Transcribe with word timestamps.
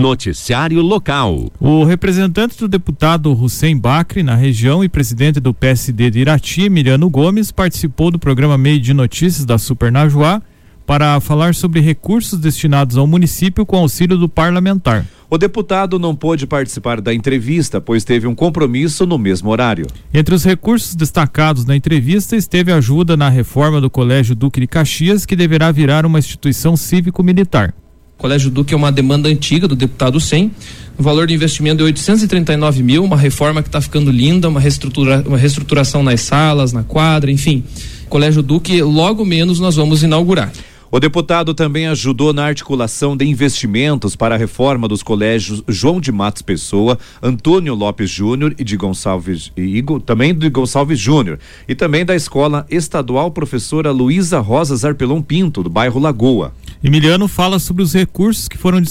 Noticiário 0.00 0.80
Local. 0.80 1.52
O 1.60 1.84
representante 1.84 2.56
do 2.56 2.66
deputado 2.66 3.30
Hussein 3.34 3.76
Bacri 3.76 4.22
na 4.22 4.34
região 4.34 4.82
e 4.82 4.88
presidente 4.88 5.38
do 5.38 5.52
PSD 5.52 6.10
de 6.10 6.20
Irati, 6.20 6.62
Emiliano 6.62 7.10
Gomes, 7.10 7.52
participou 7.52 8.10
do 8.10 8.18
programa 8.18 8.56
Meio 8.56 8.80
de 8.80 8.94
Notícias 8.94 9.44
da 9.44 9.58
Super 9.58 9.92
Najuá 9.92 10.40
para 10.86 11.20
falar 11.20 11.54
sobre 11.54 11.80
recursos 11.80 12.38
destinados 12.38 12.96
ao 12.96 13.06
município 13.06 13.66
com 13.66 13.76
auxílio 13.76 14.16
do 14.16 14.26
parlamentar. 14.26 15.04
O 15.28 15.36
deputado 15.36 15.98
não 15.98 16.16
pôde 16.16 16.46
participar 16.46 16.98
da 17.02 17.12
entrevista, 17.12 17.78
pois 17.78 18.02
teve 18.02 18.26
um 18.26 18.34
compromisso 18.34 19.04
no 19.04 19.18
mesmo 19.18 19.50
horário. 19.50 19.86
Entre 20.14 20.34
os 20.34 20.44
recursos 20.44 20.94
destacados 20.94 21.66
na 21.66 21.76
entrevista 21.76 22.34
esteve 22.34 22.72
ajuda 22.72 23.18
na 23.18 23.28
reforma 23.28 23.82
do 23.82 23.90
Colégio 23.90 24.34
Duque 24.34 24.60
de 24.60 24.66
Caxias, 24.66 25.26
que 25.26 25.36
deverá 25.36 25.70
virar 25.70 26.06
uma 26.06 26.18
instituição 26.18 26.74
cívico-militar. 26.74 27.74
Colégio 28.20 28.50
Duque 28.50 28.74
é 28.74 28.76
uma 28.76 28.92
demanda 28.92 29.30
antiga 29.30 29.66
do 29.66 29.74
deputado 29.74 30.20
Sem. 30.20 30.50
O 30.98 31.02
valor 31.02 31.26
de 31.26 31.32
investimento 31.32 31.78
de 31.78 31.84
839 31.84 32.82
mil, 32.82 33.02
uma 33.02 33.16
reforma 33.16 33.62
que 33.62 33.68
está 33.68 33.80
ficando 33.80 34.10
linda, 34.10 34.46
uma, 34.46 34.60
reestrutura, 34.60 35.24
uma 35.26 35.38
reestruturação 35.38 36.02
nas 36.02 36.20
salas, 36.20 36.70
na 36.70 36.82
quadra, 36.82 37.30
enfim. 37.30 37.64
Colégio 38.10 38.42
Duque, 38.42 38.82
logo 38.82 39.24
menos 39.24 39.58
nós 39.58 39.74
vamos 39.74 40.02
inaugurar. 40.02 40.52
O 40.92 40.98
deputado 40.98 41.54
também 41.54 41.86
ajudou 41.86 42.32
na 42.32 42.44
articulação 42.44 43.16
de 43.16 43.24
investimentos 43.24 44.16
para 44.16 44.34
a 44.34 44.38
reforma 44.38 44.88
dos 44.88 45.04
colégios 45.04 45.62
João 45.68 46.00
de 46.00 46.10
Matos 46.10 46.42
Pessoa, 46.42 46.98
Antônio 47.22 47.76
Lopes 47.76 48.10
Júnior 48.10 48.56
e 48.58 48.64
de 48.64 48.76
Gonçalves 48.76 49.52
e 49.56 49.62
Igor, 49.62 50.00
também 50.00 50.34
de 50.34 50.50
Gonçalves 50.50 50.98
Júnior, 50.98 51.38
e 51.68 51.76
também 51.76 52.04
da 52.04 52.16
Escola 52.16 52.66
Estadual 52.68 53.30
Professora 53.30 53.92
Luísa 53.92 54.40
Rosa 54.40 54.74
Zarpelon 54.74 55.22
Pinto, 55.22 55.62
do 55.62 55.70
bairro 55.70 56.00
Lagoa. 56.00 56.52
Emiliano 56.82 57.28
fala 57.28 57.60
sobre 57.60 57.84
os 57.84 57.94
recursos 57.94 58.48
que 58.48 58.58
foram 58.58 58.82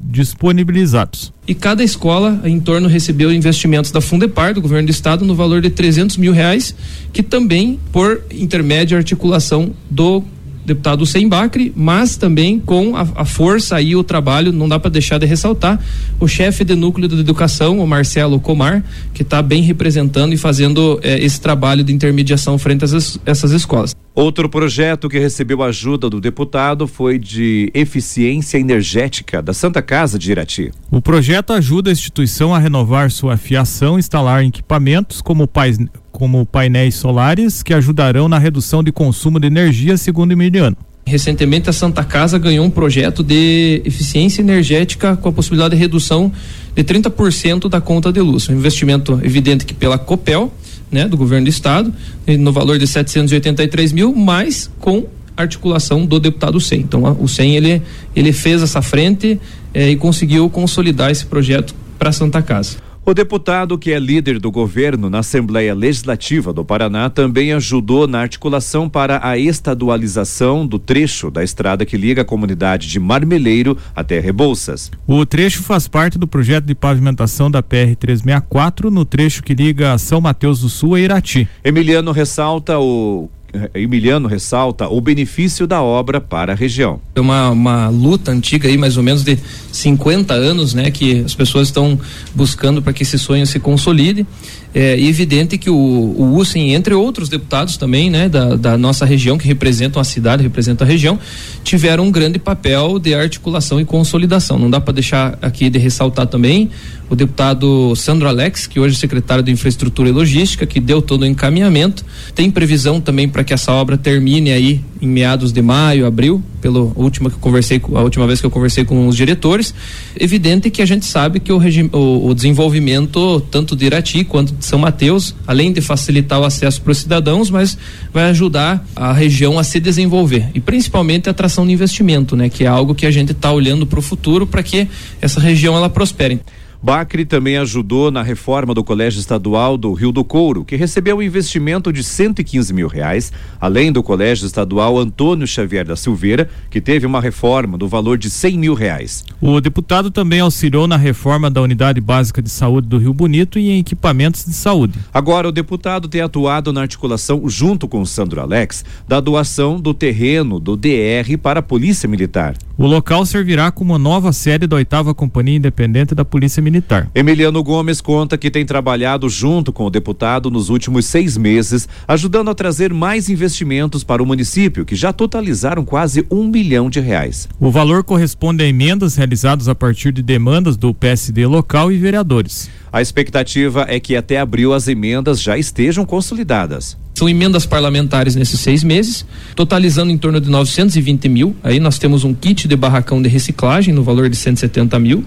disponibilizados. 0.00 1.32
E 1.46 1.56
cada 1.56 1.82
escola 1.82 2.40
em 2.44 2.60
torno 2.60 2.86
recebeu 2.86 3.32
investimentos 3.32 3.90
da 3.90 4.00
Fundepar, 4.00 4.54
do 4.54 4.60
governo 4.60 4.86
do 4.86 4.92
estado, 4.92 5.24
no 5.24 5.34
valor 5.34 5.60
de 5.60 5.70
300 5.70 6.18
mil 6.18 6.32
reais, 6.32 6.72
que 7.12 7.22
também 7.22 7.80
por 7.90 8.22
intermédio 8.30 8.94
e 8.94 8.98
articulação 8.98 9.74
do 9.90 10.22
deputado 10.68 11.04
Sem 11.04 11.28
Bacre, 11.28 11.72
mas 11.74 12.16
também 12.16 12.60
com 12.60 12.96
a, 12.96 13.06
a 13.16 13.24
força 13.24 13.80
e 13.80 13.96
o 13.96 14.04
trabalho, 14.04 14.52
não 14.52 14.68
dá 14.68 14.78
para 14.78 14.90
deixar 14.90 15.18
de 15.18 15.26
ressaltar, 15.26 15.80
o 16.20 16.28
chefe 16.28 16.64
de 16.64 16.74
núcleo 16.74 17.08
de 17.08 17.18
educação, 17.18 17.80
o 17.80 17.86
Marcelo 17.86 18.38
Comar, 18.38 18.84
que 19.12 19.22
está 19.22 19.42
bem 19.42 19.62
representando 19.62 20.32
e 20.32 20.36
fazendo 20.36 21.00
eh, 21.02 21.24
esse 21.24 21.40
trabalho 21.40 21.82
de 21.82 21.92
intermediação 21.92 22.58
frente 22.58 22.84
a 22.84 22.88
essas 23.26 23.50
escolas. 23.50 23.97
Outro 24.20 24.48
projeto 24.48 25.08
que 25.08 25.16
recebeu 25.16 25.62
ajuda 25.62 26.10
do 26.10 26.20
deputado 26.20 26.88
foi 26.88 27.20
de 27.20 27.70
eficiência 27.72 28.58
energética 28.58 29.40
da 29.40 29.54
Santa 29.54 29.80
Casa 29.80 30.18
de 30.18 30.32
Irati. 30.32 30.72
O 30.90 31.00
projeto 31.00 31.52
ajuda 31.52 31.88
a 31.88 31.92
instituição 31.92 32.52
a 32.52 32.58
renovar 32.58 33.12
sua 33.12 33.36
fiação, 33.36 33.96
instalar 33.96 34.44
equipamentos 34.44 35.22
como 35.22 35.46
pais, 35.46 35.78
como 36.10 36.44
painéis 36.44 36.96
solares 36.96 37.62
que 37.62 37.72
ajudarão 37.72 38.28
na 38.28 38.40
redução 38.40 38.82
de 38.82 38.90
consumo 38.90 39.38
de 39.38 39.46
energia, 39.46 39.96
segundo 39.96 40.32
Emiliano. 40.32 40.76
Recentemente, 41.06 41.70
a 41.70 41.72
Santa 41.72 42.02
Casa 42.02 42.40
ganhou 42.40 42.66
um 42.66 42.70
projeto 42.70 43.22
de 43.22 43.82
eficiência 43.84 44.42
energética 44.42 45.16
com 45.16 45.28
a 45.28 45.32
possibilidade 45.32 45.76
de 45.76 45.80
redução 45.80 46.32
de 46.74 46.82
30% 46.82 47.68
da 47.68 47.80
conta 47.80 48.12
de 48.12 48.20
luz. 48.20 48.48
Um 48.48 48.54
investimento 48.54 49.20
evidente 49.22 49.64
que 49.64 49.74
pela 49.74 49.96
Copel, 49.96 50.52
né, 50.90 51.06
do 51.06 51.16
governo 51.16 51.44
do 51.44 51.50
estado, 51.50 51.92
no 52.38 52.52
valor 52.52 52.78
de 52.78 52.86
783 52.86 53.92
mil, 53.92 54.14
mas 54.14 54.70
com 54.80 55.06
articulação 55.36 56.04
do 56.04 56.18
deputado 56.18 56.60
SEM. 56.60 56.80
Então, 56.80 57.16
o 57.20 57.28
SEM 57.28 57.54
ele, 57.54 57.82
ele 58.14 58.32
fez 58.32 58.62
essa 58.62 58.82
frente 58.82 59.40
eh, 59.72 59.90
e 59.90 59.96
conseguiu 59.96 60.50
consolidar 60.50 61.10
esse 61.10 61.24
projeto 61.24 61.74
para 61.98 62.10
Santa 62.10 62.42
Casa. 62.42 62.87
O 63.08 63.14
deputado, 63.14 63.78
que 63.78 63.90
é 63.90 63.98
líder 63.98 64.38
do 64.38 64.50
governo 64.50 65.08
na 65.08 65.20
Assembleia 65.20 65.74
Legislativa 65.74 66.52
do 66.52 66.62
Paraná, 66.62 67.08
também 67.08 67.54
ajudou 67.54 68.06
na 68.06 68.20
articulação 68.20 68.86
para 68.86 69.26
a 69.26 69.38
estadualização 69.38 70.66
do 70.66 70.78
trecho 70.78 71.30
da 71.30 71.42
estrada 71.42 71.86
que 71.86 71.96
liga 71.96 72.20
a 72.20 72.24
comunidade 72.26 72.86
de 72.86 73.00
Marmeleiro 73.00 73.78
até 73.96 74.20
Rebouças. 74.20 74.90
O 75.06 75.24
trecho 75.24 75.62
faz 75.62 75.88
parte 75.88 76.18
do 76.18 76.28
projeto 76.28 76.66
de 76.66 76.74
pavimentação 76.74 77.50
da 77.50 77.62
PR 77.62 77.96
364 77.98 78.90
no 78.90 79.06
trecho 79.06 79.42
que 79.42 79.54
liga 79.54 79.96
São 79.96 80.20
Mateus 80.20 80.60
do 80.60 80.68
Sul 80.68 80.94
a 80.94 81.00
Irati. 81.00 81.48
Emiliano 81.64 82.12
ressalta 82.12 82.78
o 82.78 83.30
Emiliano 83.74 84.28
ressalta 84.28 84.88
o 84.88 85.00
benefício 85.00 85.66
da 85.66 85.82
obra 85.82 86.20
para 86.20 86.52
a 86.52 86.56
região. 86.56 87.00
É 87.14 87.20
uma, 87.20 87.50
uma 87.50 87.88
luta 87.88 88.30
antiga 88.30 88.68
aí, 88.68 88.76
mais 88.76 88.96
ou 88.96 89.02
menos 89.02 89.24
de 89.24 89.38
50 89.72 90.34
anos, 90.34 90.74
né, 90.74 90.90
que 90.90 91.20
as 91.20 91.34
pessoas 91.34 91.68
estão 91.68 91.98
buscando 92.34 92.82
para 92.82 92.92
que 92.92 93.02
esse 93.02 93.18
sonho 93.18 93.46
se 93.46 93.58
consolide. 93.58 94.26
É 94.74 95.00
evidente 95.00 95.56
que 95.56 95.70
o, 95.70 95.74
o 95.74 96.36
USEM, 96.36 96.74
entre 96.74 96.92
outros 96.92 97.28
deputados 97.28 97.76
também, 97.78 98.10
né, 98.10 98.28
da, 98.28 98.54
da 98.54 98.76
nossa 98.76 99.06
região, 99.06 99.38
que 99.38 99.46
representam 99.46 100.00
a 100.00 100.04
cidade, 100.04 100.42
representam 100.42 100.86
a 100.86 100.90
região, 100.90 101.18
tiveram 101.64 102.04
um 102.04 102.10
grande 102.10 102.38
papel 102.38 102.98
de 102.98 103.14
articulação 103.14 103.80
e 103.80 103.84
consolidação. 103.84 104.58
Não 104.58 104.68
dá 104.68 104.80
para 104.80 104.92
deixar 104.92 105.38
aqui 105.40 105.70
de 105.70 105.78
ressaltar 105.78 106.26
também 106.26 106.70
o 107.10 107.16
deputado 107.16 107.96
Sandro 107.96 108.28
Alex, 108.28 108.66
que 108.66 108.78
hoje 108.78 108.94
é 108.94 108.98
secretário 108.98 109.42
de 109.42 109.50
Infraestrutura 109.50 110.08
e 110.10 110.12
Logística, 110.12 110.66
que 110.66 110.78
deu 110.78 111.00
todo 111.00 111.22
o 111.22 111.26
encaminhamento. 111.26 112.04
Tem 112.34 112.50
previsão 112.50 113.00
também 113.00 113.28
para 113.28 113.37
que 113.44 113.52
essa 113.52 113.72
obra 113.72 113.96
termine 113.96 114.50
aí 114.50 114.84
em 115.00 115.06
meados 115.06 115.52
de 115.52 115.62
maio, 115.62 116.06
abril, 116.06 116.42
pela 116.60 116.80
última 116.96 117.30
que 117.30 117.36
conversei, 117.36 117.80
a 117.94 118.00
última 118.00 118.26
vez 118.26 118.40
que 118.40 118.46
eu 118.46 118.50
conversei 118.50 118.84
com 118.84 119.06
os 119.06 119.16
diretores. 119.16 119.72
Evidente 120.18 120.70
que 120.70 120.82
a 120.82 120.86
gente 120.86 121.06
sabe 121.06 121.38
que 121.40 121.52
o, 121.52 121.60
o, 121.92 122.28
o 122.28 122.34
desenvolvimento 122.34 123.40
tanto 123.50 123.76
de 123.76 123.86
Irati 123.86 124.24
quanto 124.24 124.52
de 124.52 124.64
São 124.64 124.78
Mateus, 124.78 125.34
além 125.46 125.72
de 125.72 125.80
facilitar 125.80 126.40
o 126.40 126.44
acesso 126.44 126.82
para 126.82 126.92
os 126.92 126.98
cidadãos, 126.98 127.50
mas 127.50 127.78
vai 128.12 128.24
ajudar 128.30 128.84
a 128.96 129.12
região 129.12 129.58
a 129.58 129.64
se 129.64 129.78
desenvolver 129.78 130.50
e 130.54 130.60
principalmente 130.60 131.28
a 131.28 131.30
atração 131.30 131.66
de 131.66 131.72
investimento, 131.72 132.34
né, 132.34 132.48
que 132.48 132.64
é 132.64 132.66
algo 132.66 132.94
que 132.94 133.06
a 133.06 133.10
gente 133.10 133.32
está 133.32 133.52
olhando 133.52 133.86
para 133.86 133.98
o 133.98 134.02
futuro 134.02 134.46
para 134.46 134.62
que 134.62 134.88
essa 135.20 135.40
região 135.40 135.76
ela 135.76 135.88
prospere. 135.88 136.40
Bacri 136.80 137.24
também 137.24 137.56
ajudou 137.56 138.08
na 138.08 138.22
reforma 138.22 138.72
do 138.72 138.84
Colégio 138.84 139.18
Estadual 139.18 139.76
do 139.76 139.92
Rio 139.92 140.12
do 140.12 140.22
Couro, 140.22 140.64
que 140.64 140.76
recebeu 140.76 141.16
um 141.16 141.22
investimento 141.22 141.92
de 141.92 142.04
115 142.04 142.72
mil 142.72 142.86
reais, 142.86 143.32
além 143.60 143.90
do 143.90 144.00
Colégio 144.00 144.46
Estadual 144.46 144.96
Antônio 144.96 145.44
Xavier 145.44 145.84
da 145.84 145.96
Silveira, 145.96 146.48
que 146.70 146.80
teve 146.80 147.04
uma 147.04 147.20
reforma 147.20 147.76
do 147.76 147.88
valor 147.88 148.16
de 148.16 148.30
100 148.30 148.58
mil 148.58 148.74
reais. 148.74 149.24
O 149.40 149.60
deputado 149.60 150.08
também 150.08 150.38
auxiliou 150.38 150.86
na 150.86 150.96
reforma 150.96 151.50
da 151.50 151.60
Unidade 151.60 152.00
Básica 152.00 152.40
de 152.40 152.48
Saúde 152.48 152.86
do 152.86 152.98
Rio 152.98 153.12
Bonito 153.12 153.58
e 153.58 153.70
em 153.70 153.80
equipamentos 153.80 154.44
de 154.44 154.52
saúde. 154.52 155.00
Agora, 155.12 155.48
o 155.48 155.52
deputado 155.52 156.06
tem 156.06 156.20
atuado 156.20 156.72
na 156.72 156.82
articulação, 156.82 157.48
junto 157.48 157.88
com 157.88 158.00
o 158.00 158.06
Sandro 158.06 158.40
Alex, 158.40 158.84
da 159.08 159.18
doação 159.18 159.80
do 159.80 159.92
terreno 159.92 160.60
do 160.60 160.76
DR 160.76 161.36
para 161.42 161.58
a 161.58 161.62
Polícia 161.62 162.08
Militar. 162.08 162.54
O 162.76 162.86
local 162.86 163.26
servirá 163.26 163.72
como 163.72 163.98
nova 163.98 164.32
sede 164.32 164.64
da 164.64 164.76
oitava 164.76 165.12
Companhia 165.12 165.56
Independente 165.56 166.14
da 166.14 166.24
Polícia 166.24 166.62
Militar. 166.62 166.67
Emiliano 167.14 167.62
Gomes 167.62 168.00
conta 168.00 168.38
que 168.38 168.50
tem 168.50 168.64
trabalhado 168.64 169.28
junto 169.28 169.72
com 169.72 169.84
o 169.84 169.90
deputado 169.90 170.50
nos 170.50 170.68
últimos 170.68 171.06
seis 171.06 171.36
meses, 171.36 171.88
ajudando 172.06 172.50
a 172.50 172.54
trazer 172.54 172.92
mais 172.92 173.28
investimentos 173.28 174.04
para 174.04 174.22
o 174.22 174.26
município, 174.26 174.84
que 174.84 174.96
já 174.96 175.12
totalizaram 175.12 175.84
quase 175.84 176.26
um 176.30 176.46
milhão 176.48 176.90
de 176.90 177.00
reais. 177.00 177.48
O 177.58 177.70
valor 177.70 178.04
corresponde 178.04 178.62
a 178.62 178.66
emendas 178.66 179.16
realizadas 179.16 179.68
a 179.68 179.74
partir 179.74 180.12
de 180.12 180.22
demandas 180.22 180.76
do 180.76 180.92
PSD 180.94 181.46
local 181.46 181.90
e 181.92 181.96
vereadores. 181.96 182.70
A 182.92 183.02
expectativa 183.02 183.84
é 183.88 184.00
que 184.00 184.16
até 184.16 184.38
abril 184.38 184.72
as 184.72 184.88
emendas 184.88 185.40
já 185.40 185.58
estejam 185.58 186.04
consolidadas. 186.04 186.96
São 187.18 187.28
emendas 187.28 187.66
parlamentares 187.66 188.36
nesses 188.36 188.60
seis 188.60 188.84
meses, 188.84 189.26
totalizando 189.56 190.12
em 190.12 190.16
torno 190.16 190.40
de 190.40 190.48
920 190.48 191.28
mil. 191.28 191.56
Aí 191.64 191.80
nós 191.80 191.98
temos 191.98 192.22
um 192.22 192.32
kit 192.32 192.68
de 192.68 192.76
barracão 192.76 193.20
de 193.20 193.28
reciclagem 193.28 193.92
no 193.92 194.04
valor 194.04 194.28
de 194.28 194.36
170 194.36 194.96
mil, 195.00 195.24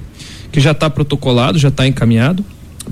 que 0.51 0.59
já 0.59 0.71
está 0.71 0.89
protocolado, 0.89 1.57
já 1.57 1.69
está 1.69 1.87
encaminhado. 1.87 2.43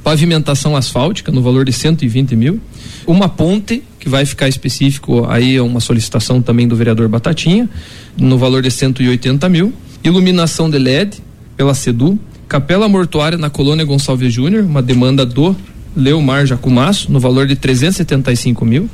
Pavimentação 0.04 0.76
asfáltica 0.76 1.32
no 1.32 1.42
valor 1.42 1.66
de 1.66 1.74
120 1.74 2.36
mil. 2.36 2.60
Uma 3.06 3.28
ponte, 3.28 3.84
que 4.00 4.08
vai 4.08 4.26
ficar 4.26 4.48
específico, 4.48 5.26
aí 5.28 5.56
é 5.56 5.62
uma 5.62 5.80
solicitação 5.80 6.42
também 6.42 6.68
do 6.68 6.76
vereador 6.76 7.08
Batatinha, 7.08 7.70
no 8.18 8.38
valor 8.38 8.62
de 8.62 8.72
180 8.72 9.50
mil. 9.50 9.74
Iluminação 10.04 10.70
de 10.70 10.78
LED 10.78 11.18
pela 11.58 11.74
SEDU. 11.74 12.18
Capela 12.48 12.88
mortuária 12.88 13.38
na 13.38 13.50
colônia 13.50 13.86
Gonçalves 13.86 14.34
Júnior, 14.34 14.64
uma 14.64 14.82
demanda 14.82 15.26
do 15.26 15.56
Leomar 15.96 16.46
Jacumasso, 16.46 17.12
no 17.12 17.20
valor 17.20 17.46
de 17.46 17.56
375 17.56 18.66
mil. 18.66 18.90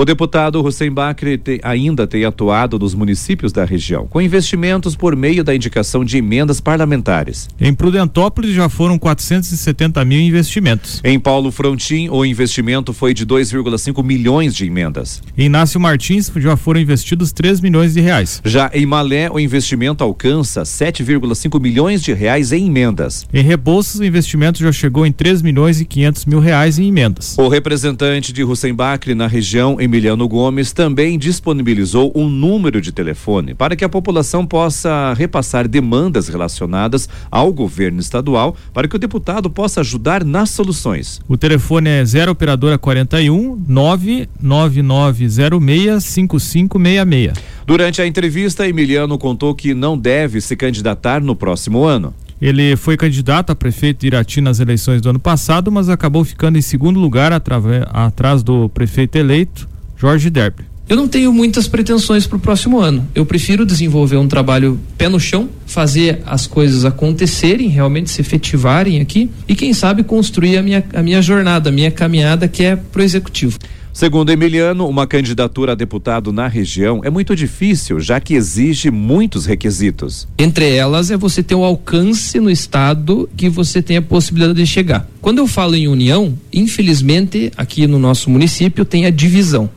O 0.00 0.04
deputado 0.04 0.64
Hussein 0.64 0.92
Bacri 0.92 1.36
te, 1.36 1.60
ainda 1.60 2.06
tem 2.06 2.24
atuado 2.24 2.78
nos 2.78 2.94
municípios 2.94 3.50
da 3.52 3.64
região, 3.64 4.06
com 4.06 4.22
investimentos 4.22 4.94
por 4.94 5.16
meio 5.16 5.42
da 5.42 5.52
indicação 5.52 6.04
de 6.04 6.16
emendas 6.18 6.60
parlamentares. 6.60 7.48
Em 7.60 7.74
Prudentópolis 7.74 8.54
já 8.54 8.68
foram 8.68 8.96
470 8.96 10.04
mil 10.04 10.20
investimentos. 10.20 11.00
Em 11.02 11.18
Paulo 11.18 11.50
Frontin, 11.50 12.08
o 12.10 12.24
investimento 12.24 12.92
foi 12.92 13.12
de 13.12 13.26
2,5 13.26 14.04
milhões 14.04 14.54
de 14.54 14.66
emendas. 14.66 15.20
Em 15.36 15.46
Inácio 15.46 15.80
Martins 15.80 16.30
já 16.36 16.56
foram 16.56 16.78
investidos 16.78 17.32
3 17.32 17.60
milhões 17.60 17.94
de 17.94 18.00
reais. 18.00 18.40
Já 18.44 18.70
em 18.72 18.86
Malé, 18.86 19.28
o 19.28 19.40
investimento 19.40 20.04
alcança 20.04 20.62
7,5 20.62 21.60
milhões 21.60 22.04
de 22.04 22.12
reais 22.12 22.52
em 22.52 22.68
emendas. 22.68 23.26
Em 23.34 23.42
Rebouças, 23.42 23.98
o 23.98 24.04
investimento 24.04 24.60
já 24.60 24.70
chegou 24.70 25.04
em 25.04 25.10
3 25.10 25.42
milhões 25.42 25.80
e 25.80 25.84
500 25.84 26.24
mil 26.26 26.38
reais 26.38 26.78
em 26.78 26.86
emendas. 26.86 27.36
O 27.36 27.48
representante 27.48 28.32
de 28.32 28.44
Hussein 28.44 28.74
Bacri 28.74 29.16
na 29.16 29.26
região, 29.26 29.80
Emiliano 29.88 30.28
Gomes, 30.28 30.70
também 30.70 31.18
disponibilizou 31.18 32.12
um 32.14 32.28
número 32.28 32.78
de 32.78 32.92
telefone 32.92 33.54
para 33.54 33.74
que 33.74 33.82
a 33.82 33.88
população 33.88 34.44
possa 34.44 35.14
repassar 35.14 35.66
demandas 35.66 36.28
relacionadas 36.28 37.08
ao 37.30 37.50
governo 37.50 37.98
estadual 37.98 38.54
para 38.74 38.86
que 38.86 38.96
o 38.96 38.98
deputado 38.98 39.48
possa 39.48 39.80
ajudar 39.80 40.24
nas 40.24 40.50
soluções. 40.50 41.22
O 41.26 41.38
telefone 41.38 41.88
é 41.88 42.04
0 42.04 42.32
operadora 42.32 42.76
41 42.76 43.64
99906 43.66 46.04
5566. 46.04 47.32
Durante 47.66 48.02
a 48.02 48.06
entrevista, 48.06 48.68
Emiliano 48.68 49.16
contou 49.16 49.54
que 49.54 49.72
não 49.72 49.96
deve 49.96 50.42
se 50.42 50.54
candidatar 50.54 51.22
no 51.22 51.34
próximo 51.34 51.84
ano. 51.84 52.12
Ele 52.40 52.76
foi 52.76 52.96
candidato 52.96 53.50
a 53.50 53.56
prefeito 53.56 54.00
de 54.00 54.06
Irati 54.08 54.40
nas 54.40 54.60
eleições 54.60 55.00
do 55.00 55.08
ano 55.08 55.18
passado, 55.18 55.72
mas 55.72 55.88
acabou 55.88 56.24
ficando 56.24 56.58
em 56.58 56.62
segundo 56.62 57.00
lugar 57.00 57.32
atrás 57.32 58.42
do 58.42 58.68
prefeito 58.68 59.16
eleito 59.16 59.68
Jorge 59.98 60.30
Derby. 60.30 60.64
Eu 60.88 60.96
não 60.96 61.06
tenho 61.06 61.30
muitas 61.30 61.68
pretensões 61.68 62.26
para 62.26 62.38
o 62.38 62.40
próximo 62.40 62.80
ano. 62.80 63.06
Eu 63.14 63.26
prefiro 63.26 63.66
desenvolver 63.66 64.16
um 64.16 64.26
trabalho 64.26 64.80
pé 64.96 65.06
no 65.06 65.20
chão, 65.20 65.50
fazer 65.66 66.22
as 66.24 66.46
coisas 66.46 66.86
acontecerem, 66.86 67.68
realmente 67.68 68.10
se 68.10 68.22
efetivarem 68.22 68.98
aqui 68.98 69.30
e 69.46 69.54
quem 69.54 69.74
sabe 69.74 70.02
construir 70.02 70.56
a 70.56 70.62
minha, 70.62 70.82
a 70.94 71.02
minha 71.02 71.20
jornada, 71.20 71.68
a 71.68 71.72
minha 71.72 71.90
caminhada 71.90 72.48
que 72.48 72.64
é 72.64 72.74
pro 72.74 73.02
executivo. 73.02 73.58
Segundo 73.98 74.30
Emiliano, 74.30 74.86
uma 74.86 75.08
candidatura 75.08 75.72
a 75.72 75.74
deputado 75.74 76.32
na 76.32 76.46
região 76.46 77.00
é 77.02 77.10
muito 77.10 77.34
difícil, 77.34 77.98
já 77.98 78.20
que 78.20 78.34
exige 78.34 78.92
muitos 78.92 79.44
requisitos. 79.44 80.28
Entre 80.38 80.72
elas 80.72 81.10
é 81.10 81.16
você 81.16 81.42
ter 81.42 81.56
o 81.56 81.64
alcance 81.64 82.38
no 82.38 82.48
estado 82.48 83.28
que 83.36 83.48
você 83.48 83.82
tem 83.82 83.96
a 83.96 84.02
possibilidade 84.02 84.56
de 84.56 84.66
chegar. 84.68 85.04
Quando 85.20 85.38
eu 85.38 85.48
falo 85.48 85.74
em 85.74 85.88
união, 85.88 86.38
infelizmente 86.52 87.50
aqui 87.56 87.88
no 87.88 87.98
nosso 87.98 88.30
município 88.30 88.84
tem 88.84 89.04
a 89.04 89.10
divisão, 89.10 89.68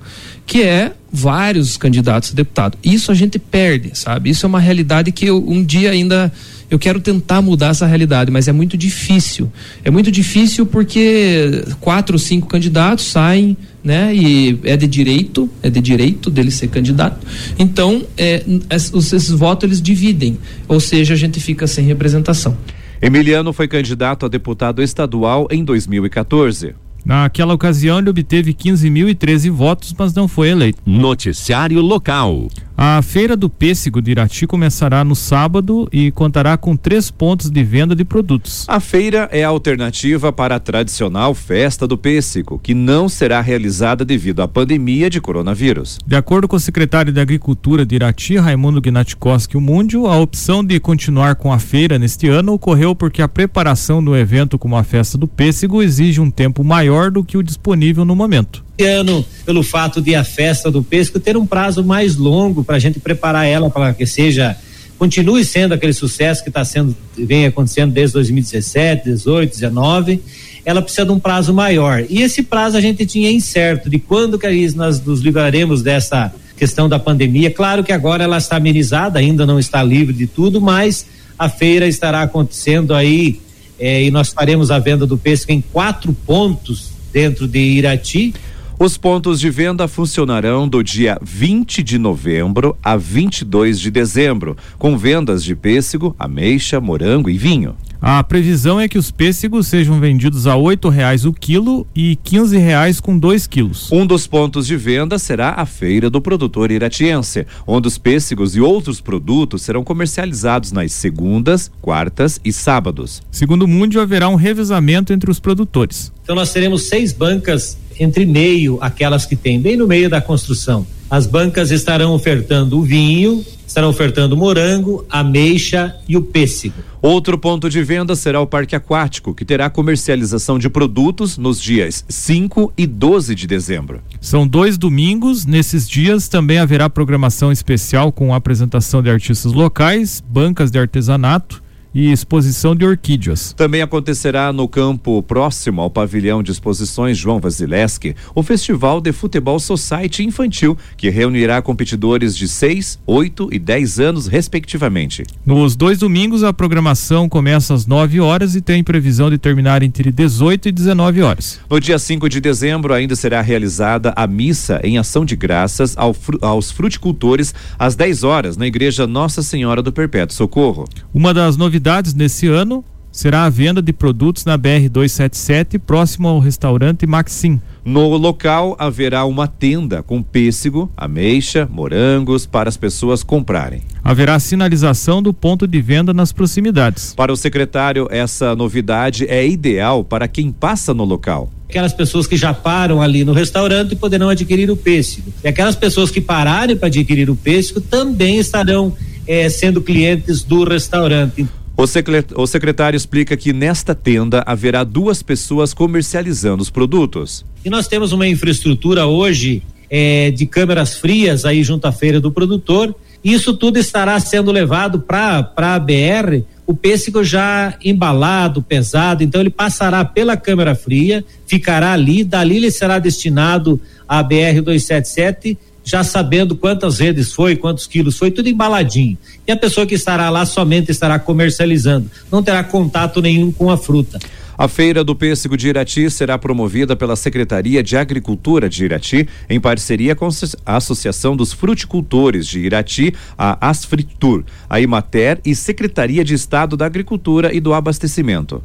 que 0.46 0.62
é 0.62 0.94
vários 1.12 1.76
candidatos 1.76 2.32
a 2.32 2.36
deputado. 2.36 2.78
Isso 2.84 3.12
a 3.12 3.16
gente 3.16 3.40
perde, 3.40 3.90
sabe? 3.96 4.30
Isso 4.30 4.46
é 4.46 4.50
uma 4.50 4.60
realidade 4.60 5.12
que 5.12 5.26
eu, 5.26 5.44
um 5.44 5.64
dia 5.66 5.90
ainda 5.90 6.32
eu 6.72 6.80
quero 6.80 7.02
tentar 7.02 7.42
mudar 7.42 7.72
essa 7.72 7.86
realidade, 7.86 8.32
mas 8.32 8.48
é 8.48 8.54
muito 8.54 8.78
difícil. 8.78 9.52
É 9.84 9.92
muito 9.92 10.10
difícil 10.10 10.66
porque 10.66 11.66
quatro 11.82 12.16
ou 12.16 12.20
cinco 12.20 12.48
candidatos 12.48 13.08
saem, 13.08 13.58
né? 13.84 14.16
E 14.16 14.60
é 14.64 14.78
de 14.78 14.88
direito, 14.88 15.50
é 15.62 15.70
de 15.70 15.82
direito 15.82 16.30
dele 16.30 16.52
ser 16.52 16.68
candidato. 16.68 17.26
Então, 17.58 18.04
é, 18.18 18.44
esses 18.70 19.30
votos 19.30 19.68
eles 19.68 19.82
dividem, 19.82 20.38
ou 20.68 20.80
seja, 20.80 21.14
a 21.14 21.18
gente 21.18 21.40
fica 21.40 21.68
sem 21.68 21.86
representação. 21.86 22.58
Emiliano 23.02 23.52
foi 23.52 23.68
candidato 23.68 24.26
a 24.26 24.30
deputado 24.30 24.82
estadual 24.82 25.48
em 25.50 25.64
2014. 25.64 26.76
Naquela 27.04 27.54
ocasião, 27.54 27.98
ele 27.98 28.12
obteve 28.12 28.54
15.013 28.54 29.50
votos, 29.50 29.94
mas 29.98 30.14
não 30.14 30.28
foi 30.28 30.50
eleito. 30.50 30.80
Noticiário 30.86 31.82
local. 31.82 32.48
A 32.84 33.00
Feira 33.04 33.38
do 33.38 33.48
Pêssego 33.48 34.02
de 34.02 34.10
Irati 34.10 34.48
começará 34.48 35.04
no 35.04 35.16
sábado 35.16 35.88
e 35.92 36.10
contará 36.10 36.58
com 36.58 36.76
três 36.76 37.12
pontos 37.12 37.52
de 37.52 37.64
venda 37.64 37.96
de 37.96 38.04
produtos. 38.04 38.66
A 38.68 38.80
feira 38.80 39.30
é 39.32 39.44
a 39.44 39.50
alternativa 39.50 40.34
para 40.34 40.56
a 40.56 40.60
tradicional 40.60 41.36
Festa 41.36 41.86
do 41.86 41.96
Pêssego, 41.96 42.58
que 42.58 42.74
não 42.74 43.08
será 43.08 43.40
realizada 43.40 44.04
devido 44.04 44.42
à 44.42 44.48
pandemia 44.48 45.12
de 45.12 45.22
coronavírus. 45.22 46.00
De 46.08 46.16
acordo 46.16 46.48
com 46.48 46.56
o 46.56 46.60
secretário 46.60 47.14
de 47.14 47.22
Agricultura 47.22 47.86
de 47.86 47.98
Irati, 47.98 48.38
Raimundo 48.38 48.82
Gnatikoski 48.82 49.58
Mundio, 49.58 50.08
a 50.08 50.18
opção 50.18 50.64
de 50.64 50.80
continuar 50.80 51.36
com 51.36 51.54
a 51.54 51.60
feira 51.60 52.00
neste 52.00 52.30
ano 52.30 52.54
ocorreu 52.54 52.96
porque 52.96 53.22
a 53.22 53.28
preparação 53.28 54.04
do 54.04 54.16
evento 54.16 54.58
como 54.58 54.76
a 54.76 54.84
Festa 54.84 55.20
do 55.20 55.28
Pêssego 55.28 55.84
exige 55.84 56.20
um 56.20 56.32
tempo 56.32 56.64
maior 56.64 57.12
do 57.12 57.24
que 57.24 57.38
o 57.38 57.44
disponível 57.44 58.04
no 58.04 58.16
momento 58.16 58.71
ano, 58.84 59.26
pelo 59.46 59.64
fato 59.64 60.02
de 60.02 60.16
a 60.16 60.24
festa 60.24 60.70
do 60.72 60.84
pesco 60.84 61.20
ter 61.20 61.38
um 61.38 61.46
prazo 61.46 61.84
mais 61.84 62.16
longo 62.16 62.64
para 62.64 62.76
a 62.76 62.80
gente 62.80 63.00
preparar 63.00 63.46
ela 63.46 63.70
para 63.70 63.94
que 63.94 64.06
seja 64.06 64.58
continue 65.02 65.44
sendo 65.44 65.74
aquele 65.74 65.94
sucesso 65.94 66.44
que 66.44 66.50
está 66.50 66.64
sendo 66.64 66.96
vem 67.18 67.48
acontecendo 67.48 67.92
desde 67.92 68.14
2017, 68.14 69.06
18, 69.06 69.52
19, 69.52 70.22
ela 70.64 70.80
precisa 70.80 71.06
de 71.06 71.12
um 71.12 71.20
prazo 71.20 71.52
maior. 71.52 72.06
E 72.08 72.22
esse 72.22 72.44
prazo 72.44 72.78
a 72.78 72.82
gente 72.82 73.04
tinha 73.08 73.32
incerto 73.32 73.90
de 73.90 73.98
quando 73.98 74.38
que 74.38 74.48
nós 74.76 75.04
nos 75.04 75.22
livraremos 75.22 75.82
dessa 75.82 76.32
questão 76.56 76.88
da 76.88 77.00
pandemia. 77.00 77.50
Claro 77.50 77.84
que 77.84 77.92
agora 77.92 78.24
ela 78.24 78.38
está 78.38 78.58
amenizada, 78.58 79.18
ainda 79.18 79.44
não 79.44 79.58
está 79.58 79.82
livre 79.82 80.14
de 80.14 80.28
tudo, 80.28 80.62
mas 80.62 81.08
a 81.38 81.50
feira 81.50 81.88
estará 81.88 82.22
acontecendo 82.22 82.94
aí 82.94 83.42
eh, 83.80 84.04
e 84.04 84.12
nós 84.12 84.30
faremos 84.30 84.70
a 84.70 84.78
venda 84.78 85.08
do 85.08 85.18
pêssego 85.18 85.52
em 85.52 85.62
quatro 85.62 86.14
pontos 86.14 86.92
dentro 87.12 87.48
de 87.48 87.58
Irati 87.58 88.36
os 88.84 88.98
pontos 88.98 89.40
de 89.40 89.48
venda 89.48 89.88
funcionarão 89.88 90.68
do 90.68 90.84
dia 90.84 91.16
20 91.22 91.84
de 91.84 92.00
novembro 92.00 92.76
a 92.82 92.98
22 92.98 93.80
de 93.80 93.92
dezembro, 93.92 94.58
com 94.80 94.98
vendas 94.98 95.44
de 95.44 95.56
pêssego, 95.56 96.16
ameixa, 96.18 96.82
morango 96.82 97.30
e 97.30 97.38
vinho. 97.38 97.76
A 98.02 98.24
previsão 98.24 98.80
é 98.80 98.88
que 98.88 98.98
os 98.98 99.12
pêssegos 99.12 99.68
sejam 99.68 100.00
vendidos 100.00 100.48
a 100.48 100.56
oito 100.56 100.90
reais 100.90 101.24
o 101.26 101.32
quilo 101.32 101.86
e 101.96 102.16
quinze 102.24 102.58
reais 102.58 103.00
com 103.00 103.16
dois 103.16 103.46
quilos. 103.46 103.92
Um 103.92 104.04
dos 104.04 104.26
pontos 104.26 104.66
de 104.66 104.76
venda 104.76 105.20
será 105.20 105.54
a 105.58 105.68
feira 105.68 106.10
do 106.10 106.20
produtor 106.20 106.72
iratiense, 106.72 107.46
onde 107.68 107.88
os 107.88 108.00
pêssegos 108.00 108.56
e 108.56 108.62
outros 108.62 109.00
produtos 109.00 109.62
serão 109.62 109.84
comercializados 109.84 110.72
nas 110.72 110.92
segundas, 110.92 111.70
quartas 111.80 112.42
e 112.44 112.52
sábados. 112.52 113.22
Segundo 113.30 113.66
o 113.66 113.68
Mundo, 113.68 114.02
haverá 114.02 114.28
um 114.28 114.34
revezamento 114.34 115.14
entre 115.14 115.30
os 115.30 115.40
produtores. 115.40 116.12
Então 116.24 116.36
nós 116.36 116.52
teremos 116.52 116.88
seis 116.88 117.14
bancas 117.14 117.78
entre 118.02 118.26
meio, 118.26 118.80
aquelas 118.82 119.28
que 119.28 119.36
tem 119.36 119.60
bem 119.60 119.78
no 119.78 119.88
meio 119.88 120.10
da 120.10 120.20
construção. 120.20 120.88
As 121.08 121.28
bancas 121.28 121.70
estarão 121.70 122.14
ofertando 122.14 122.80
o 122.80 122.82
vinho, 122.82 123.46
estarão 123.68 123.90
ofertando 123.90 124.34
o 124.34 124.38
morango, 124.38 125.06
ameixa 125.08 125.96
e 126.10 126.18
o 126.18 126.22
pêssego. 126.22 126.74
Outro 127.00 127.38
ponto 127.38 127.70
de 127.70 127.84
venda 127.84 128.16
será 128.16 128.42
o 128.42 128.48
Parque 128.48 128.76
Aquático, 128.76 129.36
que 129.36 129.46
terá 129.46 129.70
comercialização 129.70 130.58
de 130.58 130.68
produtos 130.68 131.38
nos 131.38 131.62
dias 131.62 132.04
5 132.10 132.74
e 132.76 132.88
12 132.88 133.36
de 133.36 133.46
dezembro. 133.46 134.02
São 134.20 134.48
dois 134.48 134.78
domingos. 134.78 135.46
Nesses 135.46 135.88
dias 135.88 136.28
também 136.28 136.58
haverá 136.58 136.90
programação 136.90 137.52
especial 137.52 138.12
com 138.12 138.34
apresentação 138.34 139.04
de 139.04 139.10
artistas 139.10 139.54
locais, 139.54 140.24
bancas 140.28 140.72
de 140.72 140.80
artesanato 140.80 141.62
e 141.94 142.12
exposição 142.12 142.76
de 142.76 142.86
orquídeas. 142.86 143.54
Também 143.54 143.82
acontecerá 143.82 144.52
no 144.54 144.68
campo 144.68 145.22
próximo 145.22 145.82
ao 145.82 145.90
pavilhão 145.90 146.42
de 146.42 146.52
exposições 146.52 147.18
João 147.18 147.40
Vasileski 147.40 148.16
o 148.34 148.42
Festival 148.42 149.02
de 149.02 149.12
Futebol 149.12 149.60
Society 149.60 150.24
Infantil, 150.24 150.78
que 150.96 151.10
reunirá 151.10 151.62
competidores 151.62 152.36
de 152.36 152.48
6, 152.48 153.00
8 153.06 153.50
e 153.52 153.60
10 153.60 154.00
anos, 154.00 154.28
respectivamente. 154.28 155.24
Nos 155.46 155.76
dois 155.76 156.00
domingos, 156.00 156.44
a 156.44 156.54
programação 156.54 157.28
começa 157.28 157.74
às 157.74 157.86
9 157.86 158.20
horas 158.20 158.56
e 158.56 158.62
tem 158.62 158.84
previsão 158.84 159.30
de 159.30 159.38
terminar 159.38 159.84
entre 159.84 160.12
18 160.12 160.70
e 160.70 160.72
19 160.72 161.22
horas. 161.22 161.60
No 161.70 161.80
dia 161.80 162.00
5 162.00 162.30
de 162.30 162.40
dezembro, 162.40 162.94
ainda 162.94 163.16
será 163.16 163.42
realizada 163.42 164.14
a 164.16 164.26
missa 164.26 164.80
em 164.84 164.98
ação 164.98 165.26
de 165.26 165.36
graças 165.36 165.98
ao, 165.98 166.16
aos 166.42 166.72
fruticultores 166.72 167.54
às 167.78 167.96
10 167.96 168.24
horas 168.24 168.58
na 168.58 168.68
Igreja 168.68 169.06
Nossa 169.06 169.42
Senhora 169.42 169.82
do 169.82 169.92
Perpétuo 169.92 170.36
Socorro. 170.36 170.88
Uma 171.14 171.34
das 171.34 171.58
novidades 171.58 171.81
novidades 171.82 172.14
nesse 172.14 172.48
ano 172.48 172.86
será 173.12 173.44
a 173.44 173.50
venda 173.50 173.82
de 173.82 173.92
produtos 173.92 174.46
na 174.46 174.56
BR 174.56 174.88
277 174.88 175.80
próximo 175.80 176.28
ao 176.28 176.40
restaurante 176.40 177.08
Maxim. 177.08 177.60
No 177.84 178.16
local 178.18 178.76
haverá 178.78 179.26
uma 179.26 179.48
tenda 179.48 180.04
com 180.04 180.22
pêssego, 180.22 180.92
ameixa, 180.96 181.68
morangos 181.72 182.46
para 182.46 182.70
as 182.70 182.78
pessoas 182.78 183.24
comprarem. 183.24 183.82
Haverá 184.04 184.40
sinalização 184.40 185.24
do 185.24 185.34
ponto 185.34 185.66
de 185.66 185.82
venda 185.82 186.14
nas 186.14 186.32
proximidades. 186.32 187.16
Para 187.16 187.34
o 187.34 187.36
secretário, 187.36 188.08
essa 188.12 188.56
novidade 188.56 189.26
é 189.28 189.46
ideal 189.48 190.04
para 190.04 190.28
quem 190.28 190.52
passa 190.52 190.94
no 190.94 191.04
local 191.04 191.50
aquelas 191.68 191.94
pessoas 191.94 192.28
que 192.28 192.36
já 192.36 192.54
param 192.54 193.02
ali 193.02 193.24
no 193.24 193.32
restaurante 193.32 193.96
poderão 193.96 194.28
adquirir 194.28 194.70
o 194.70 194.76
pêssego. 194.76 195.32
E 195.42 195.48
aquelas 195.48 195.74
pessoas 195.74 196.12
que 196.12 196.20
pararem 196.20 196.76
para 196.76 196.88
adquirir 196.88 197.30
o 197.30 197.36
pêssego 197.36 197.80
também 197.80 198.40
estarão 198.40 198.94
eh, 199.26 199.48
sendo 199.48 199.82
clientes 199.82 200.44
do 200.44 200.66
restaurante. 200.66 201.48
O 201.78 202.48
secretário 202.48 202.96
explica 202.96 203.36
que 203.36 203.54
nesta 203.54 203.96
tenda 203.96 204.44
haverá 204.46 204.84
duas 204.84 205.24
pessoas 205.24 205.74
comercializando 205.74 206.62
os 206.62 206.70
produtos. 206.70 207.46
E 207.66 207.70
nós 207.70 207.88
temos 207.88 208.12
uma 208.12 208.28
infraestrutura 208.28 209.06
hoje 209.06 209.64
é, 209.90 210.32
de 210.32 210.46
câmeras 210.46 210.98
frias 210.98 211.44
aí 211.44 211.64
junto 211.64 211.86
à 211.86 211.92
feira 211.92 212.20
do 212.20 212.32
produtor. 212.32 212.96
Isso 213.24 213.54
tudo 213.54 213.78
estará 213.78 214.20
sendo 214.20 214.52
levado 214.52 215.00
para 215.00 215.52
a 215.56 215.80
BR, 215.80 216.44
o 216.66 216.74
pêssego 216.74 217.24
já 217.24 217.76
embalado, 217.84 218.62
pesado, 218.62 219.24
então 219.24 219.42
ele 219.42 219.50
passará 219.50 220.04
pela 220.06 220.38
câmera 220.38 220.74
fria, 220.74 221.24
ficará 221.46 221.94
ali, 221.94 222.24
dali 222.24 222.58
ele 222.58 222.72
será 222.72 222.98
destinado 222.98 223.80
à 224.08 224.24
BR 224.24 224.62
277 224.64 225.58
já 225.84 226.04
sabendo 226.04 226.56
quantas 226.56 227.00
redes 227.00 227.34
foi, 227.34 227.56
quantos 227.56 227.88
quilos 227.88 228.18
foi, 228.18 228.32
tudo 228.32 228.50
embaladinho. 228.50 229.18
E 229.48 229.52
a 229.52 229.58
pessoa 229.58 229.86
que 229.86 229.96
estará 229.96 230.30
lá 230.30 230.46
somente 230.46 230.92
estará 230.92 231.18
comercializando, 231.20 232.10
não 232.32 232.44
terá 232.44 232.64
contato 232.64 233.22
nenhum 233.22 233.52
com 233.52 233.70
a 233.70 233.78
fruta. 233.78 234.20
A 234.58 234.68
Feira 234.68 235.04
do 235.04 235.16
Pêssego 235.16 235.58
de 235.58 235.70
Irati 235.70 236.08
será 236.12 236.38
promovida 236.38 236.96
pela 236.96 237.16
Secretaria 237.16 237.82
de 237.82 237.98
Agricultura 237.98 238.70
de 238.70 238.86
Irati, 238.86 239.28
em 239.50 239.60
parceria 239.60 240.16
com 240.16 240.30
a 240.64 240.78
Associação 240.78 241.36
dos 241.36 241.52
Fruticultores 241.52 242.46
de 242.46 242.60
Irati, 242.60 243.12
a 243.36 243.70
Asfritur, 243.70 244.44
a 244.70 244.80
Imater 244.80 245.42
e 245.44 245.56
Secretaria 245.56 246.24
de 246.24 246.36
Estado 246.36 246.78
da 246.78 246.86
Agricultura 246.86 247.52
e 247.52 247.60
do 247.60 247.74
Abastecimento. 247.74 248.64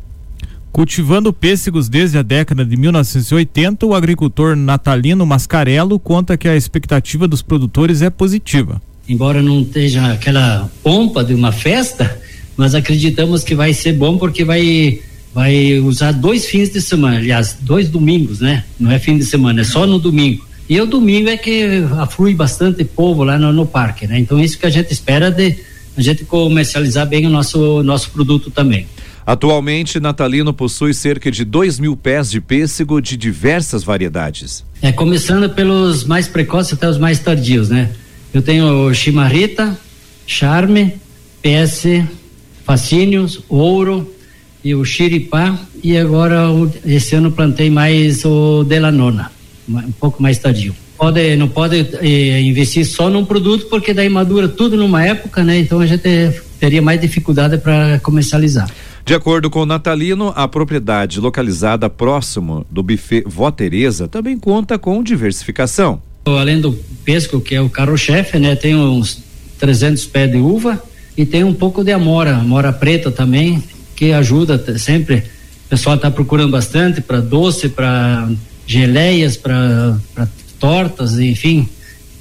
Cultivando 0.77 1.33
pêssegos 1.33 1.89
desde 1.89 2.19
a 2.19 2.23
década 2.23 2.63
de 2.63 2.77
1980, 2.77 3.87
o 3.87 3.95
agricultor 3.95 4.55
Natalino 4.55 5.25
Mascarello 5.25 5.99
conta 5.99 6.37
que 6.37 6.47
a 6.47 6.55
expectativa 6.55 7.27
dos 7.27 7.41
produtores 7.41 8.03
é 8.03 8.11
positiva. 8.11 8.83
Embora 9.09 9.41
não 9.41 9.63
esteja 9.63 10.13
aquela 10.13 10.71
pompa 10.83 11.25
de 11.25 11.33
uma 11.33 11.51
festa, 11.51 12.21
mas 12.59 12.75
acreditamos 12.75 13.43
que 13.43 13.55
vai 13.55 13.73
ser 13.73 13.95
bom 13.95 14.19
porque 14.19 14.45
vai 14.45 15.01
vai 15.33 15.79
usar 15.79 16.13
dois 16.13 16.45
fins 16.45 16.69
de 16.69 16.83
semana, 16.83 17.17
aliás, 17.17 17.57
dois 17.59 17.89
domingos, 17.89 18.41
né? 18.41 18.63
Não 18.79 18.91
é 18.91 18.99
fim 18.99 19.17
de 19.17 19.25
semana, 19.25 19.63
é 19.63 19.65
só 19.65 19.87
no 19.87 19.99
domingo. 19.99 20.45
E 20.69 20.79
o 20.79 20.85
domingo 20.85 21.31
é 21.31 21.39
que 21.39 21.87
aflui 21.97 22.35
bastante 22.35 22.85
povo 22.85 23.25
lá 23.25 23.39
no, 23.39 23.51
no 23.51 23.65
parque, 23.65 24.07
né? 24.07 24.19
Então 24.19 24.39
isso 24.39 24.59
que 24.59 24.67
a 24.67 24.71
gente 24.71 24.93
espera 24.93 25.31
de 25.31 25.57
a 25.97 26.03
gente 26.03 26.27
comercializar 26.27 27.09
bem 27.09 27.25
o 27.25 27.31
nosso 27.31 27.83
nosso 27.83 28.11
produto 28.11 28.51
também. 28.51 28.87
Atualmente, 29.27 29.99
Natalino 29.99 30.55
possui 30.55 30.95
cerca 30.95 31.33
de 31.33 31.45
2 31.45 31.81
mil 31.81 31.97
pés 31.97 32.31
de 32.31 32.41
pêssego 32.41 33.01
de 33.01 33.17
diversas 33.17 33.83
variedades. 33.83 34.65
É, 34.81 34.93
começando 34.93 35.51
pelos 35.51 36.05
mais 36.05 36.29
precoces 36.29 36.75
até 36.75 36.89
os 36.89 36.97
mais 36.97 37.19
tardios, 37.19 37.69
né? 37.69 37.91
Eu 38.33 38.41
tenho 38.41 38.95
Chimarrita, 38.95 39.77
Charme, 40.25 40.93
PS, 41.43 42.05
Fascínios, 42.65 43.41
Ouro 43.49 44.15
e 44.63 44.77
o 44.77 44.85
Xiripá 44.85 45.59
e 45.83 45.97
agora 45.97 46.45
esse 46.85 47.17
ano 47.17 47.33
plantei 47.33 47.69
mais 47.69 48.25
o 48.25 48.63
Delanona, 48.63 49.33
um 49.69 49.93
pouco 49.93 50.23
mais 50.23 50.39
tardio. 50.39 50.73
Pode, 50.97 51.35
não 51.37 51.49
pode 51.49 51.87
eh, 52.01 52.41
investir 52.43 52.87
só 52.87 53.11
num 53.11 53.25
produto 53.25 53.67
porque 53.67 53.93
daí 53.93 54.09
madura 54.09 54.49
tudo 54.49 54.77
numa 54.77 55.05
época, 55.05 55.43
né? 55.43 55.59
Então 55.59 55.81
a 55.81 55.87
gente 55.87 56.09
teria 56.61 56.81
mais 56.81 57.01
dificuldade 57.01 57.59
para 57.59 57.99
comercializar. 58.01 58.69
De 59.07 59.15
acordo 59.15 59.49
com 59.49 59.61
o 59.61 59.67
Natalino, 59.67 60.33
a 60.35 60.49
propriedade 60.49 61.21
localizada 61.21 61.89
próximo 61.89 62.67
do 62.69 62.83
buffet 62.83 63.23
Vó 63.25 63.53
Teresa 63.53 64.09
também 64.09 64.37
conta 64.37 64.81
com 64.81 65.01
diversificação. 65.01 66.03
Além 66.25 66.61
do 66.61 66.73
pesco, 67.05 67.41
que 67.41 67.55
é 67.55 67.61
o 67.61 67.71
carro-chefe, 67.71 68.37
né, 68.41 68.57
tem 68.57 68.75
uns 68.75 69.23
300 69.61 70.07
pés 70.07 70.33
de 70.33 70.39
uva 70.39 70.83
e 71.17 71.25
tem 71.25 71.45
um 71.45 71.55
pouco 71.55 71.85
de 71.85 71.93
amora, 71.93 72.35
amora 72.35 72.73
preta 72.73 73.13
também, 73.13 73.63
que 73.95 74.11
ajuda 74.11 74.77
sempre. 74.77 75.19
O 75.67 75.69
pessoal 75.71 75.95
está 75.95 76.11
procurando 76.11 76.51
bastante 76.51 77.01
para 77.01 77.21
doce, 77.21 77.69
para 77.69 78.29
geleias, 78.67 79.37
para 79.37 80.01
tortas, 80.59 81.17
enfim. 81.21 81.69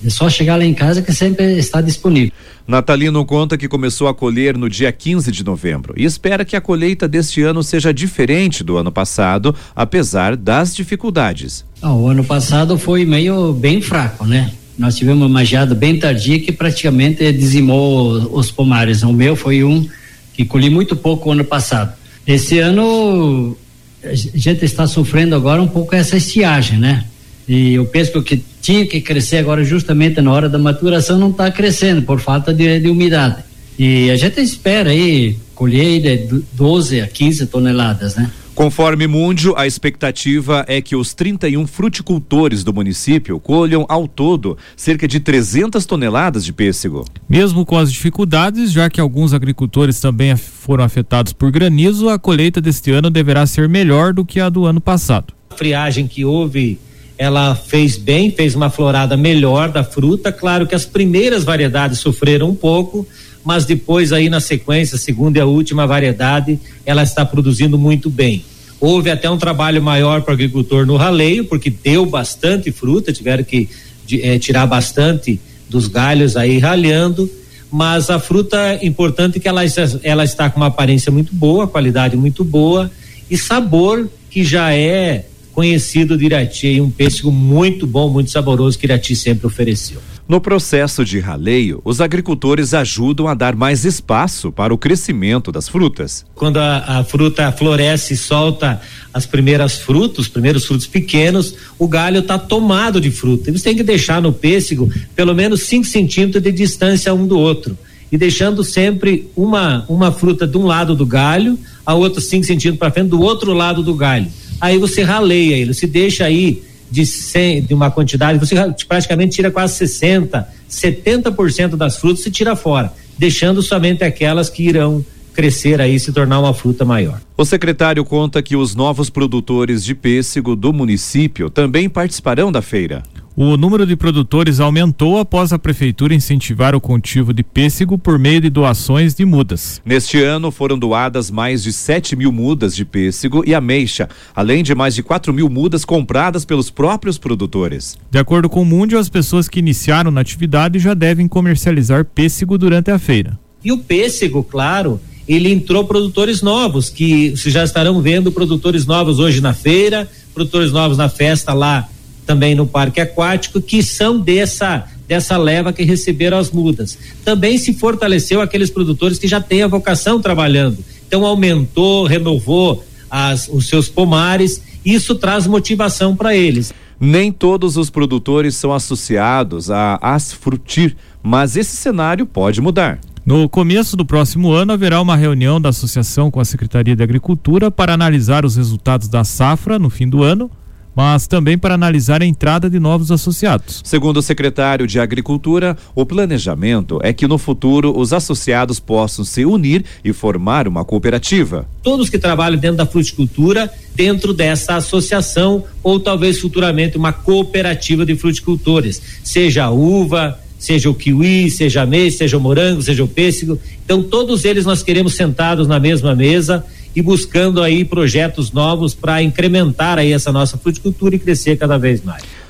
É 0.06 0.10
só 0.10 0.30
chegar 0.30 0.56
lá 0.56 0.64
em 0.64 0.74
casa 0.74 1.02
que 1.02 1.12
sempre 1.12 1.58
está 1.58 1.82
disponível. 1.82 2.32
Natalino 2.68 3.26
conta 3.26 3.58
que 3.58 3.68
começou 3.68 4.08
a 4.08 4.14
colher 4.14 4.56
no 4.56 4.70
dia 4.70 4.92
15 4.92 5.32
de 5.32 5.44
novembro 5.44 5.96
e 5.98 6.06
espera 6.06 6.46
que 6.46 6.56
a 6.56 6.62
colheita 6.62 7.08
deste 7.08 7.42
ano 7.42 7.64
seja 7.64 7.92
diferente 7.92 8.64
do 8.64 8.78
ano 8.78 8.92
passado, 8.92 9.56
apesar 9.76 10.36
das 10.36 10.76
dificuldades. 10.76 11.66
Ah, 11.82 11.94
o 11.94 12.08
ano 12.08 12.24
passado 12.24 12.78
foi 12.78 13.04
meio 13.04 13.52
bem 13.54 13.82
fraco, 13.82 14.26
né? 14.26 14.52
Nós 14.78 14.96
tivemos 14.96 15.26
uma 15.26 15.44
geada 15.44 15.74
bem 15.74 15.98
tardia 15.98 16.40
que 16.40 16.52
praticamente 16.52 17.32
dizimou 17.32 18.12
os 18.38 18.52
pomares. 18.52 19.02
O 19.02 19.12
meu 19.12 19.36
foi 19.36 19.64
um 19.64 19.88
que 20.34 20.46
colhi 20.46 20.70
muito 20.70 20.96
pouco 20.96 21.32
ano 21.32 21.46
passado. 21.46 21.94
Esse 22.28 22.60
ano 22.60 23.58
a 24.04 24.14
gente 24.14 24.64
está 24.64 24.86
sofrendo 24.86 25.36
agora 25.36 25.62
um 25.62 25.68
pouco 25.68 25.96
essa 25.96 26.18
estiagem, 26.18 26.78
né? 26.78 27.06
E 27.48 27.76
eu 27.76 27.86
penso 27.86 28.12
que 28.12 28.18
o 28.18 28.24
que 28.24 28.44
tinha 28.62 28.86
que 28.86 29.00
crescer 29.00 29.38
agora 29.38 29.64
justamente 29.64 30.20
na 30.22 30.32
hora 30.32 30.50
da 30.50 30.58
maturação 30.58 31.20
não 31.20 31.30
está 31.30 31.52
crescendo 31.52 32.02
por 32.02 32.20
falta 32.20 32.54
de, 32.54 32.80
de, 32.80 32.90
umidade. 32.90 33.44
E 33.78 34.10
a 34.10 34.16
gente 34.16 34.42
espera 34.42 34.90
aí 34.90 35.38
colher 35.54 36.02
de 36.02 36.44
12 36.54 37.02
a 37.02 37.08
15 37.08 37.46
toneladas, 37.48 38.16
né? 38.16 38.32
Conforme 38.56 39.06
Mundio, 39.06 39.54
a 39.58 39.68
expectativa 39.68 40.64
é 40.66 40.82
que 40.82 40.96
os 40.96 41.14
31 41.14 41.68
fruticultores 41.68 42.64
do 42.64 42.74
município 42.74 43.38
colham 43.38 43.86
ao 43.90 44.08
todo 44.08 44.58
cerca 44.78 45.06
de 45.06 45.20
300 45.20 45.86
toneladas 45.86 46.46
de 46.46 46.54
pêssego. 46.54 47.04
Mesmo 47.28 47.66
com 47.66 47.78
as 47.78 47.92
dificuldades, 47.92 48.72
já 48.72 48.90
que 48.90 49.02
alguns 49.02 49.34
agricultores 49.34 50.00
também 50.00 50.38
foram 50.38 50.86
afetados 50.86 51.34
por 51.34 51.52
granizo, 51.52 52.08
a 52.08 52.18
colheita 52.18 52.62
deste 52.62 52.92
ano 52.92 53.10
deverá 53.10 53.46
ser 53.46 53.68
melhor 53.68 54.14
do 54.14 54.24
que 54.24 54.40
a 54.40 54.48
do 54.48 54.66
ano 54.66 54.80
passado. 54.80 55.34
A 55.50 55.56
friagem 55.56 56.08
que 56.08 56.24
houve 56.24 56.80
ela 57.18 57.56
fez 57.56 57.98
bem, 57.98 58.32
fez 58.32 58.56
uma 58.56 58.70
florada 58.70 59.16
melhor 59.16 59.70
da 59.70 59.84
fruta. 59.84 60.32
Claro 60.32 60.68
que 60.68 60.76
as 60.76 60.86
primeiras 60.86 61.44
variedades 61.44 62.00
sofreram 62.00 62.50
um 62.50 62.56
pouco, 62.56 63.08
mas 63.44 63.66
depois 63.66 64.12
aí 64.12 64.30
na 64.30 64.40
sequência, 64.40 64.98
segunda 64.98 65.38
e 65.38 65.42
a 65.42 65.46
última 65.46 65.88
variedade, 65.88 66.60
ela 66.86 67.04
está 67.04 67.26
produzindo 67.26 67.78
muito 67.78 68.10
bem. 68.10 68.44
Houve 68.80 69.10
até 69.10 69.30
um 69.30 69.38
trabalho 69.38 69.82
maior 69.82 70.22
para 70.22 70.32
o 70.32 70.34
agricultor 70.34 70.86
no 70.86 70.98
raleio, 70.98 71.46
porque 71.46 71.70
deu 71.70 72.06
bastante 72.06 72.72
fruta, 72.72 73.14
tiveram 73.14 73.44
que 73.44 73.70
de, 74.06 74.22
é, 74.22 74.38
tirar 74.38 74.68
bastante 74.68 75.40
dos 75.70 75.88
galhos 75.88 76.36
aí 76.36 76.60
ralhando, 76.60 77.30
mas 77.72 78.10
a 78.10 78.20
fruta 78.20 78.80
importante 78.84 79.38
é 79.38 79.42
que 79.42 79.48
ela, 79.48 79.62
ela 80.04 80.24
está 80.24 80.50
com 80.50 80.58
uma 80.58 80.68
aparência 80.68 81.12
muito 81.12 81.34
boa, 81.34 81.68
qualidade 81.68 82.16
muito 82.16 82.44
boa 82.44 82.92
e 83.30 83.38
sabor 83.38 84.08
que 84.30 84.44
já 84.44 84.74
é 84.74 85.26
conhecido 85.56 86.18
de 86.18 86.26
Irati 86.26 86.82
um 86.82 86.92
pêssego 86.92 87.32
muito 87.32 87.88
bom, 87.88 88.10
muito 88.10 88.30
saboroso 88.30 88.78
que 88.78 88.86
Irati 88.86 89.16
sempre 89.16 89.48
ofereceu. 89.48 90.02
No 90.28 90.42
processo 90.42 91.06
de 91.06 91.18
raleio, 91.20 91.82
os 91.86 92.02
agricultores 92.02 92.74
ajudam 92.74 93.28
a 93.28 93.34
dar 93.34 93.56
mais 93.56 93.86
espaço 93.86 94.52
para 94.52 94.74
o 94.74 94.78
crescimento 94.78 95.54
das 95.54 95.70
frutas. 95.70 96.26
Quando 96.36 96.58
a, 96.58 97.00
a 97.00 97.04
fruta 97.06 97.50
floresce 97.54 98.16
e 98.16 98.18
solta 98.18 98.82
as 99.14 99.26
primeiras 99.26 99.78
frutas, 99.78 100.26
os 100.26 100.28
primeiros 100.28 100.66
frutos 100.66 100.88
pequenos, 100.88 101.56
o 101.80 101.88
galho 101.88 102.20
está 102.20 102.38
tomado 102.38 103.00
de 103.00 103.10
fruta. 103.10 103.50
Você 103.50 103.64
tem 103.64 103.78
que 103.78 103.84
deixar 103.84 104.22
no 104.22 104.34
pêssego 104.34 104.92
pelo 105.16 105.34
menos 105.34 105.62
5 105.62 105.86
centímetros 105.86 106.44
de 106.44 106.52
distância 106.52 107.14
um 107.14 107.26
do 107.26 107.40
outro. 107.40 107.78
E 108.12 108.18
deixando 108.18 108.62
sempre 108.62 109.30
uma, 109.36 109.86
uma 109.88 110.12
fruta 110.12 110.46
de 110.46 110.58
um 110.58 110.66
lado 110.66 110.96
do 110.96 111.06
galho, 111.06 111.58
a 111.86 111.94
outra 111.94 112.20
5 112.20 112.46
centímetros 112.46 112.80
para 112.80 112.92
frente, 112.92 113.10
do 113.10 113.22
outro 113.22 113.54
lado 113.54 113.82
do 113.82 113.94
galho 113.96 114.28
aí 114.60 114.78
você 114.78 115.04
raleia 115.04 115.56
ele, 115.56 115.74
se 115.74 115.88
deixa 115.88 116.26
aí 116.26 116.64
de 116.90 117.06
100, 117.06 117.64
de 117.64 117.74
uma 117.74 117.92
quantidade, 117.92 118.40
você 118.40 118.56
praticamente 118.88 119.36
tira 119.36 119.52
quase 119.52 119.76
60, 119.76 120.48
70% 120.70 121.76
das 121.76 121.98
frutas 121.98 122.24
se 122.24 122.32
tira 122.32 122.56
fora, 122.56 122.94
deixando 123.18 123.62
somente 123.62 124.04
aquelas 124.04 124.50
que 124.50 124.64
irão 124.64 125.04
crescer 125.34 125.82
aí 125.82 126.00
se 126.00 126.14
tornar 126.14 126.40
uma 126.40 126.54
fruta 126.54 126.86
maior. 126.86 127.20
O 127.36 127.44
secretário 127.44 128.06
conta 128.06 128.42
que 128.42 128.56
os 128.56 128.74
novos 128.74 129.10
produtores 129.10 129.84
de 129.84 129.94
pêssego 129.94 130.56
do 130.56 130.72
município 130.72 131.50
também 131.50 131.90
participarão 131.90 132.52
da 132.52 132.62
feira. 132.62 133.04
O 133.38 133.58
número 133.58 133.86
de 133.86 133.98
produtores 133.98 134.62
aumentou 134.62 135.20
após 135.20 135.52
a 135.52 135.60
prefeitura 135.60 136.16
incentivar 136.16 136.74
o 136.74 136.80
cultivo 136.80 137.34
de 137.34 137.44
pêssego 137.44 137.98
por 137.98 138.18
meio 138.18 138.40
de 138.40 138.50
doações 138.50 139.14
de 139.14 139.26
mudas. 139.26 139.82
Neste 139.84 140.24
ano 140.24 140.52
foram 140.52 140.80
doadas 140.80 141.30
mais 141.30 141.62
de 141.62 141.74
7 141.74 142.16
mil 142.16 142.32
mudas 142.32 142.74
de 142.74 142.86
pêssego 142.86 143.44
e 143.46 143.54
ameixa, 143.54 144.08
além 144.34 144.64
de 144.64 144.74
mais 144.74 144.96
de 144.96 145.04
4 145.04 145.34
mil 145.34 145.50
mudas 145.50 145.84
compradas 145.84 146.46
pelos 146.46 146.70
próprios 146.70 147.18
produtores. 147.18 147.98
De 148.10 148.18
acordo 148.18 148.48
com 148.48 148.62
o 148.62 148.66
Mundio, 148.66 148.98
as 148.98 149.10
pessoas 149.10 149.50
que 149.50 149.60
iniciaram 149.60 150.12
na 150.12 150.22
atividade 150.22 150.80
já 150.80 150.94
devem 150.94 151.28
comercializar 151.28 152.06
pêssego 152.06 152.58
durante 152.58 152.90
a 152.90 152.98
feira. 152.98 153.38
E 153.62 153.70
o 153.70 153.80
pêssego, 153.80 154.46
claro, 154.46 154.98
ele 155.28 155.52
entrou 155.52 155.84
produtores 155.84 156.42
novos, 156.42 156.90
que 156.90 157.32
vocês 157.32 157.54
já 157.54 157.66
estarão 157.66 158.02
vendo 158.02 158.32
produtores 158.32 158.86
novos 158.86 159.20
hoje 159.20 159.42
na 159.42 159.54
feira, 159.54 160.10
produtores 160.34 160.72
novos 160.72 160.98
na 160.98 161.10
festa 161.10 161.54
lá 161.54 161.90
também 162.26 162.56
no 162.56 162.66
parque 162.66 163.00
aquático, 163.00 163.62
que 163.62 163.84
são 163.84 164.20
dessa 164.20 164.88
dessa 165.08 165.38
leva 165.38 165.72
que 165.72 165.84
receberam 165.84 166.38
as 166.38 166.50
mudas. 166.50 166.98
Também 167.24 167.58
se 167.60 167.74
fortaleceu 167.74 168.42
aqueles 168.42 168.72
produtores 168.72 169.20
que 169.20 169.28
já 169.28 169.40
têm 169.40 169.62
a 169.62 169.68
vocação 169.68 170.20
trabalhando. 170.20 170.84
Então 171.08 171.24
aumentou, 171.24 172.06
renovou 172.06 172.84
as, 173.10 173.48
os 173.48 173.68
seus 173.68 173.88
pomares, 173.88 174.62
isso 174.84 175.16
traz 175.16 175.46
motivação 175.46 176.16
para 176.16 176.36
eles. 176.36 176.74
Nem 177.00 177.32
todos 177.32 177.78
os 177.78 177.90
produtores 177.90 178.56
são 178.56 178.74
associados 178.74 179.70
a 179.70 180.00
Asfrutir, 180.02 180.96
mas 181.22 181.56
esse 181.56 181.76
cenário 181.76 182.26
pode 182.26 182.62
mudar. 182.62 183.00
No 183.26 183.50
começo 183.50 183.98
do 183.98 184.06
próximo 184.06 184.52
ano, 184.52 184.72
haverá 184.72 185.02
uma 185.02 185.16
reunião 185.16 185.60
da 185.60 185.70
associação 185.70 186.30
com 186.30 186.40
a 186.40 186.46
Secretaria 186.46 186.96
de 186.96 187.04
Agricultura 187.04 187.72
para 187.72 187.94
analisar 187.94 188.46
os 188.46 188.56
resultados 188.56 189.08
da 189.08 189.24
safra 189.24 189.80
no 189.80 189.90
fim 189.90 190.08
do 190.08 190.24
ano, 190.24 190.50
mas 190.96 191.28
também 191.28 191.58
para 191.58 191.74
analisar 191.74 192.22
a 192.22 192.26
entrada 192.26 192.70
de 192.70 192.80
novos 192.80 193.12
associados. 193.12 193.82
Segundo 193.84 194.18
o 194.18 194.22
secretário 194.22 194.88
de 194.88 195.00
Agricultura, 195.00 195.78
o 195.94 196.06
planejamento 196.06 197.00
é 197.04 197.12
que 197.12 197.28
no 197.28 197.38
futuro 197.38 197.94
os 197.96 198.14
associados 198.14 198.80
possam 198.80 199.26
se 199.26 199.46
unir 199.46 199.84
e 200.04 200.14
formar 200.14 200.68
uma 200.68 200.86
cooperativa. 200.86 201.68
Todos 201.84 202.10
que 202.10 202.18
trabalham 202.18 202.58
dentro 202.58 202.78
da 202.78 202.86
fruticultura, 202.86 203.72
dentro 203.94 204.34
dessa 204.34 204.76
associação 204.76 205.64
ou 205.84 206.00
talvez 206.00 206.40
futuramente 206.40 206.98
uma 206.98 207.12
cooperativa 207.12 208.06
de 208.06 208.16
fruticultores, 208.16 209.02
seja 209.24 209.66
a 209.66 209.72
uva, 209.72 210.40
seja 210.58 210.90
o 210.90 210.96
kiwi, 210.96 211.50
seja 211.50 211.82
a 211.82 211.86
mês, 211.86 212.16
seja 212.16 212.38
o 212.38 212.42
morango, 212.42 212.82
seja 212.82 213.04
o 213.04 213.08
pêssego. 213.08 213.60
Então, 213.84 214.02
todos 214.02 214.46
eles 214.46 214.66
nós 214.66 214.82
queremos 214.82 215.16
sentados 215.16 215.68
na 215.68 215.80
mesma 215.80 216.16
mesa 216.16 216.66
e 216.96 217.02
buscando 217.02 217.62
aí 217.62 217.84
projetos 217.84 218.52
novos 218.52 218.94
para 218.94 219.22
incrementar 219.22 219.98
aí 219.98 220.14
essa 220.14 220.32
nossa 220.32 220.58
fruticultura 220.58 221.16
e 221.16 221.20
crescer 221.20 221.58
cada 221.58 221.78
vez 221.78 222.04
mais. 222.04 222.24